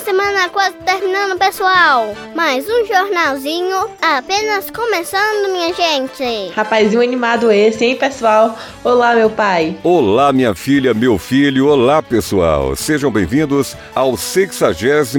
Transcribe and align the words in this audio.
semana 0.00 0.48
quase 0.48 0.76
terminando, 0.78 1.38
pessoal. 1.38 2.14
Mais 2.34 2.66
um 2.68 2.86
jornalzinho 2.86 3.76
apenas 4.00 4.70
começando, 4.70 5.52
minha 5.52 5.72
gente. 5.74 6.52
Rapazinho 6.54 7.02
animado 7.02 7.52
esse, 7.52 7.84
hein, 7.84 7.96
pessoal? 7.96 8.58
Olá, 8.82 9.14
meu 9.14 9.28
pai. 9.30 9.76
Olá, 9.84 10.32
minha 10.32 10.54
filha, 10.54 10.94
meu 10.94 11.18
filho. 11.18 11.68
Olá, 11.68 12.02
pessoal. 12.02 12.74
Sejam 12.74 13.10
bem-vindos 13.10 13.76
ao 13.94 14.16
69 14.16 15.18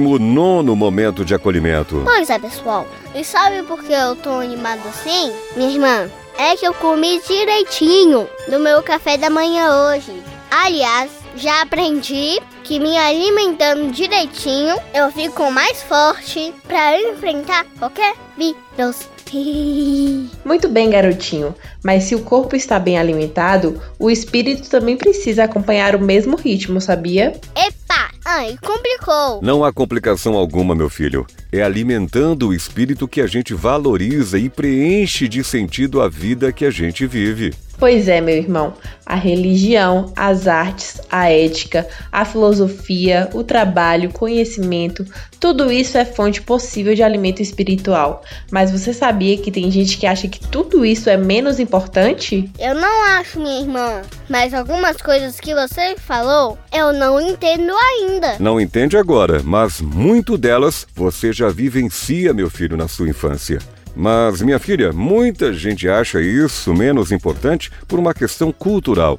momento 0.74 1.24
de 1.24 1.34
acolhimento. 1.34 2.02
Pois 2.04 2.28
é, 2.28 2.38
pessoal. 2.38 2.86
E 3.14 3.24
sabe 3.24 3.62
por 3.62 3.82
que 3.82 3.92
eu 3.92 4.16
tô 4.16 4.30
animado 4.30 4.80
assim? 4.88 5.32
Minha 5.56 5.70
irmã, 5.70 6.10
é 6.36 6.56
que 6.56 6.66
eu 6.66 6.74
comi 6.74 7.20
direitinho 7.26 8.28
no 8.48 8.58
meu 8.58 8.82
café 8.82 9.16
da 9.16 9.30
manhã 9.30 9.68
hoje. 9.86 10.12
Aliás, 10.50 11.10
já 11.36 11.62
aprendi 11.62 12.40
que 12.62 12.78
me 12.78 12.96
alimentando 12.96 13.90
direitinho 13.92 14.76
eu 14.94 15.10
fico 15.10 15.50
mais 15.50 15.82
forte 15.82 16.52
para 16.66 17.00
enfrentar 17.00 17.66
qualquer 17.78 18.14
vírus. 18.36 19.08
Muito 20.44 20.68
bem, 20.68 20.90
garotinho. 20.90 21.54
Mas 21.82 22.04
se 22.04 22.14
o 22.14 22.20
corpo 22.20 22.54
está 22.54 22.78
bem 22.78 22.98
alimentado, 22.98 23.80
o 23.98 24.10
espírito 24.10 24.68
também 24.68 24.96
precisa 24.96 25.44
acompanhar 25.44 25.96
o 25.96 26.00
mesmo 26.00 26.36
ritmo, 26.36 26.80
sabia? 26.80 27.32
Epa! 27.56 28.10
Ai, 28.24 28.56
complicou. 28.62 29.40
Não 29.42 29.64
há 29.64 29.72
complicação 29.72 30.34
alguma, 30.34 30.74
meu 30.74 30.88
filho. 30.88 31.26
É 31.50 31.62
alimentando 31.62 32.48
o 32.48 32.54
espírito 32.54 33.08
que 33.08 33.20
a 33.20 33.26
gente 33.26 33.52
valoriza 33.52 34.38
e 34.38 34.48
preenche 34.48 35.26
de 35.26 35.42
sentido 35.42 36.00
a 36.00 36.08
vida 36.08 36.52
que 36.52 36.64
a 36.64 36.70
gente 36.70 37.06
vive. 37.06 37.52
Pois 37.78 38.08
é, 38.08 38.20
meu 38.20 38.36
irmão. 38.36 38.74
A 39.04 39.16
religião, 39.16 40.12
as 40.14 40.46
artes, 40.46 41.00
a 41.10 41.30
ética, 41.30 41.86
a 42.10 42.24
filosofia, 42.24 43.28
o 43.34 43.42
trabalho, 43.42 44.12
conhecimento, 44.12 45.04
tudo 45.40 45.72
isso 45.72 45.98
é 45.98 46.04
fonte 46.04 46.40
possível 46.40 46.94
de 46.94 47.02
alimento 47.02 47.42
espiritual. 47.42 48.22
Mas 48.50 48.70
você 48.70 48.92
sabia 48.92 49.36
que 49.36 49.50
tem 49.50 49.70
gente 49.70 49.98
que 49.98 50.06
acha 50.06 50.28
que 50.28 50.38
tudo 50.38 50.84
isso 50.84 51.10
é 51.10 51.16
menos 51.16 51.58
importante? 51.58 52.48
Eu 52.58 52.74
não 52.76 53.04
acho, 53.18 53.40
minha 53.40 53.60
irmã. 53.60 54.02
Mas 54.28 54.54
algumas 54.54 54.98
coisas 54.98 55.40
que 55.40 55.52
você 55.52 55.96
falou, 55.96 56.56
eu 56.72 56.92
não 56.92 57.20
entendo 57.20 57.72
ainda. 57.72 58.36
Não 58.38 58.60
entende 58.60 58.96
agora, 58.96 59.42
mas 59.42 59.80
muito 59.80 60.38
delas 60.38 60.86
você 60.94 61.32
já 61.32 61.48
vivencia, 61.48 62.32
meu 62.32 62.48
filho, 62.48 62.76
na 62.76 62.86
sua 62.86 63.08
infância. 63.08 63.58
Mas, 63.94 64.40
minha 64.40 64.58
filha, 64.58 64.92
muita 64.92 65.52
gente 65.52 65.88
acha 65.88 66.20
isso 66.20 66.74
menos 66.74 67.12
importante 67.12 67.70
por 67.86 67.98
uma 67.98 68.14
questão 68.14 68.52
cultural. 68.52 69.18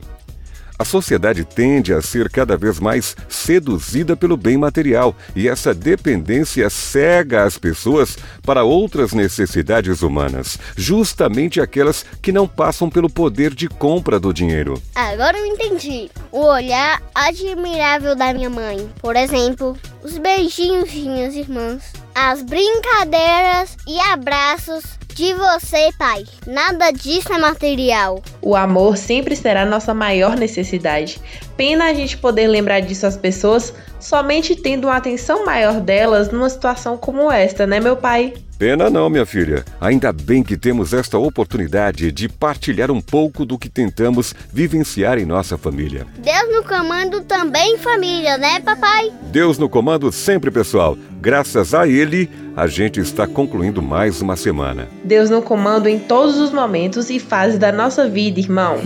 A 0.78 0.84
sociedade 0.84 1.46
tende 1.46 1.94
a 1.94 2.02
ser 2.02 2.30
cada 2.30 2.58
vez 2.58 2.80
mais 2.80 3.16
seduzida 3.30 4.18
pelo 4.18 4.36
bem 4.36 4.58
material 4.58 5.16
e 5.36 5.48
essa 5.48 5.74
dependência 5.74 6.70
cega 6.70 7.44
as 7.44 7.58
pessoas 7.58 8.18
para 8.42 8.64
outras 8.64 9.14
necessidades 9.14 10.02
humanas, 10.02 10.58
justamente 10.76 11.62
aquelas 11.62 12.04
que 12.22 12.32
não 12.32 12.48
passam 12.48 12.90
pelo 12.90 13.10
poder 13.10 13.54
de 13.54 13.70
compra 13.70 14.20
do 14.20 14.34
dinheiro. 14.34 14.82
Agora 14.96 15.38
eu 15.38 15.46
entendi. 15.46 16.10
O 16.32 16.44
olhar 16.44 17.02
admirável 17.14 18.16
da 18.16 18.34
minha 18.34 18.50
mãe. 18.50 18.90
Por 19.00 19.16
exemplo, 19.16 19.78
os 20.04 20.18
beijinhos 20.18 20.94
minhas 20.94 21.36
irmãs 21.36 21.94
as 22.16 22.44
brincadeiras 22.44 23.76
e 23.88 24.00
abraços 24.00 24.84
de 25.16 25.34
você, 25.34 25.92
pai. 25.98 26.26
Nada 26.46 26.92
disso 26.92 27.32
é 27.34 27.38
material. 27.38 28.22
O 28.42 28.56
amor 28.56 28.98
sempre 28.98 29.36
será 29.36 29.66
nossa 29.66 29.94
maior 29.94 30.36
necessidade. 30.36 31.20
Pena 31.56 31.86
a 31.86 31.94
gente 31.94 32.18
poder 32.18 32.48
lembrar 32.48 32.80
disso 32.80 33.06
às 33.06 33.16
pessoas 33.16 33.74
somente 34.00 34.56
tendo 34.56 34.88
uma 34.88 34.98
atenção 34.98 35.46
maior 35.46 35.80
delas 35.80 36.32
numa 36.32 36.50
situação 36.50 36.98
como 36.98 37.32
esta, 37.32 37.66
né, 37.68 37.80
meu 37.80 37.96
pai? 37.96 38.34
Pena 38.58 38.90
não, 38.90 39.10
minha 39.10 39.26
filha. 39.26 39.66
Ainda 39.82 40.14
bem 40.14 40.42
que 40.42 40.56
temos 40.56 40.94
esta 40.94 41.18
oportunidade 41.18 42.12
de 42.12 42.30
partilhar 42.30 42.92
um 42.92 43.02
pouco 43.02 43.46
do 43.46 43.58
que 43.58 43.68
tentamos 43.68 44.34
vivenciar 44.52 45.18
em 45.18 45.26
nossa 45.26 45.58
família. 45.58 46.08
Deus 46.18 46.56
no 46.56 46.64
comando 46.64 47.22
também, 47.22 47.78
família, 47.78 48.38
né, 48.38 48.60
papai? 48.62 49.12
Deus 49.24 49.58
no 49.58 49.68
comando 49.68 50.12
sempre, 50.12 50.50
pessoal. 50.50 50.98
Graças 51.20 51.74
a 51.74 51.88
Ele, 51.88 52.30
a 52.56 52.68
gente 52.68 53.00
está 53.00 53.28
concluindo 53.28 53.82
mais 53.82 54.22
uma 54.22 54.36
semana. 54.36 54.88
Deus 55.04 55.30
no 55.30 55.42
comando 55.42 55.88
em 55.88 56.00
todos 56.00 56.38
os 56.38 56.52
momentos 56.52 57.10
e 57.10 57.20
fases 57.20 57.60
da 57.60 57.72
nossa 57.72 58.08
vida, 58.08 58.40
irmão. 58.40 58.78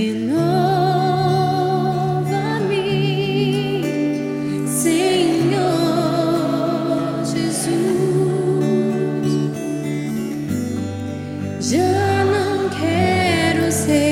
Já 11.59 12.23
não 12.25 12.69
quero 12.69 13.71
ser. 13.71 14.06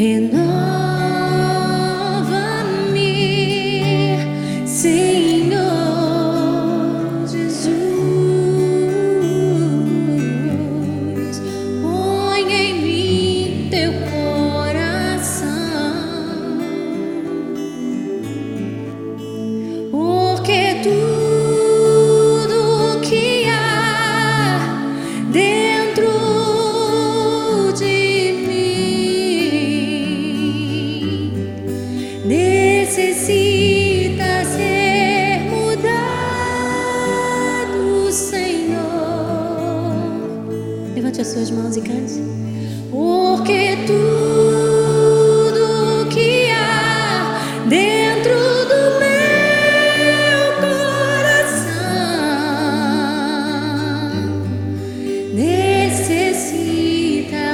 renova-me, 0.00 0.32
Senhor 4.66 5.60
Jesus, 7.26 7.68
ponha 11.82 12.62
em 12.62 12.80
mim 12.80 13.68
teu 13.70 13.92
coração, 14.10 15.50
porque 19.90 20.80
tu 20.82 21.19
necessita 32.90 34.44
ser 34.44 35.38
mudado, 35.48 36.10
Senhor. 38.10 38.80
Levante 40.96 41.20
as 41.20 41.28
suas 41.28 41.52
mãos 41.52 41.76
e 41.76 41.82
cante. 41.82 42.20
Porque 42.90 43.76
tudo 43.86 44.88
que 46.10 46.50
há 46.50 47.40
dentro 47.68 48.34
do 48.66 48.98
meu 48.98 50.52
coração 50.58 51.70
necessita 55.32 56.36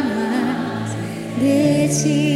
mais 0.02 0.96
de 1.38 1.88
ti. 2.02 2.35